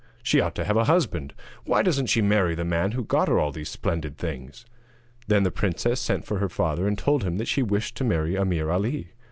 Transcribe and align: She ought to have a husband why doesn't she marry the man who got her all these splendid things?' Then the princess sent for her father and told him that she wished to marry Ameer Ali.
She 0.23 0.39
ought 0.41 0.55
to 0.55 0.65
have 0.65 0.77
a 0.77 0.85
husband 0.85 1.35
why 1.65 1.83
doesn't 1.83 2.07
she 2.07 2.23
marry 2.23 2.55
the 2.55 2.65
man 2.65 2.93
who 2.93 3.03
got 3.03 3.27
her 3.27 3.37
all 3.39 3.51
these 3.51 3.69
splendid 3.69 4.17
things?' 4.17 4.65
Then 5.27 5.43
the 5.43 5.51
princess 5.51 6.01
sent 6.01 6.25
for 6.25 6.39
her 6.39 6.49
father 6.49 6.87
and 6.87 6.97
told 6.97 7.23
him 7.23 7.37
that 7.37 7.47
she 7.47 7.61
wished 7.61 7.97
to 7.97 8.03
marry 8.03 8.35
Ameer 8.35 8.71
Ali. 8.71 9.11